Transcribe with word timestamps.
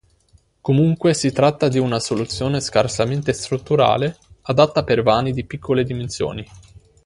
Comunque 0.61 1.13
si 1.13 1.31
tratta 1.31 1.67
di 1.67 1.77
una 1.77 1.99
soluzione 1.99 2.59
scarsamente 2.59 3.33
strutturale, 3.33 4.17
adatta 4.41 4.83
per 4.83 5.03
vani 5.03 5.31
di 5.31 5.45
piccole 5.45 5.83
dimensioni. 5.83 6.43